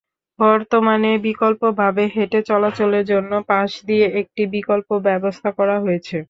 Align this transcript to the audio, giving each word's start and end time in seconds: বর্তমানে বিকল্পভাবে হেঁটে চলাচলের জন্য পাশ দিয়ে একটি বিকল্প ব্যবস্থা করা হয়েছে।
বর্তমানে 0.39 1.11
বিকল্পভাবে 1.25 2.03
হেঁটে 2.15 2.39
চলাচলের 2.49 3.05
জন্য 3.11 3.31
পাশ 3.49 3.71
দিয়ে 3.87 4.05
একটি 4.21 4.43
বিকল্প 4.55 4.89
ব্যবস্থা 5.07 5.49
করা 5.57 5.75
হয়েছে। 5.83 6.17